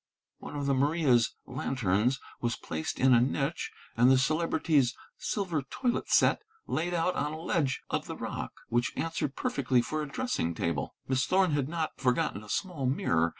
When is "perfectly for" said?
9.35-10.01